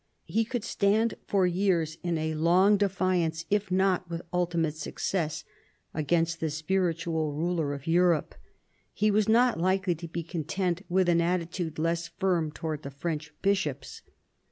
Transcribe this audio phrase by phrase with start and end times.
[0.25, 5.43] He could stand for years in a long defiance, if not with ultimate success,
[5.93, 8.33] against the spiritual ruler of Europe.
[8.93, 13.31] He was not likely to be content with an attitude less firm towards the French
[13.43, 14.01] bishops.